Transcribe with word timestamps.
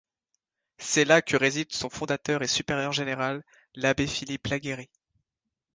C'est 0.79 1.05
là 1.05 1.21
que 1.21 1.37
réside 1.37 1.71
son 1.73 1.87
fondateur 1.91 2.41
et 2.41 2.47
supérieur 2.47 2.91
général, 2.91 3.43
l'abbé 3.75 4.07
Philippe 4.07 4.47
Laguérie. 4.47 4.89